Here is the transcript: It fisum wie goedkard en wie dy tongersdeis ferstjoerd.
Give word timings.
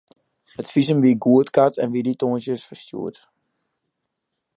It 0.61 0.67
fisum 0.73 0.99
wie 1.03 1.21
goedkard 1.23 1.75
en 1.83 1.91
wie 1.93 2.05
dy 2.05 2.13
tongersdeis 2.17 2.67
ferstjoerd. 2.67 3.17